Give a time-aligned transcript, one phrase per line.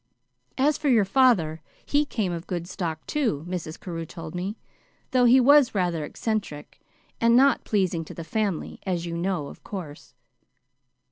[0.57, 3.79] As for your father he came of good stock, too, Mrs.
[3.79, 4.57] Carew told me,
[5.11, 6.79] though he was rather eccentric,
[7.19, 10.15] and not pleasing to the family, as you know, of course."